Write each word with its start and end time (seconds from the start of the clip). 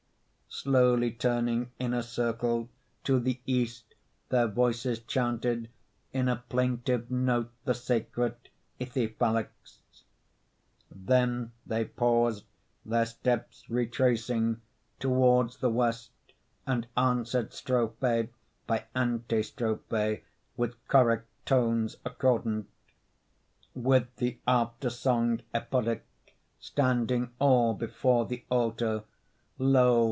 Slowly 0.53 1.11
turning 1.11 1.71
in 1.79 1.93
a 1.93 2.03
circle 2.03 2.69
To 3.05 3.21
the 3.21 3.39
east, 3.47 3.95
their 4.29 4.49
voices 4.49 4.99
chanted 4.99 5.69
In 6.11 6.27
a 6.27 6.43
plaintive 6.49 7.09
note 7.09 7.51
the 7.63 7.73
sacred 7.73 8.35
Ithyphallics; 8.77 9.79
Then 10.93 11.53
they 11.65 11.85
paused, 11.85 12.45
their 12.85 13.05
steps 13.05 13.63
retracing 13.69 14.61
Toward 14.99 15.51
the 15.61 15.69
west, 15.69 16.11
and 16.67 16.85
answered 16.97 17.53
strophe 17.53 18.27
By 18.67 18.83
antistrophe 18.93 20.25
with 20.57 20.87
choric 20.89 21.23
Tones 21.45 21.95
accordant; 22.03 22.67
With 23.73 24.13
the 24.17 24.37
aftersong 24.45 25.43
epodic, 25.55 26.03
Standing 26.59 27.31
all 27.39 27.73
before 27.73 28.25
the 28.25 28.43
altar, 28.49 29.05
Lo! 29.57 29.91